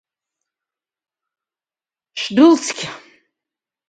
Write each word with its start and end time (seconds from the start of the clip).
Шәдылцқьа! 2.19 2.87